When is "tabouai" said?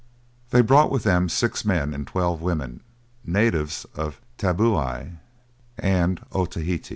4.39-5.19